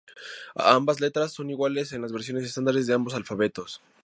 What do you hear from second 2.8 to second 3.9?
ambos alfabetos.